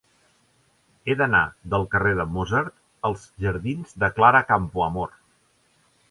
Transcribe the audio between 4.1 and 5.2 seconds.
Clara Campoamor.